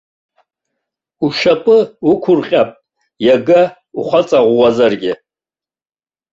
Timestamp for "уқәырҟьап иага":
2.09-3.61